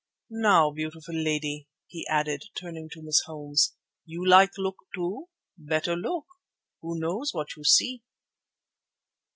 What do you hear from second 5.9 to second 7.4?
look. Who knows